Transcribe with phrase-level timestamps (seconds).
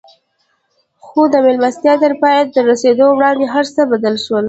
[1.03, 4.39] خو د مېلمستيا تر پای ته رسېدو وړاندې هر څه بدل شول.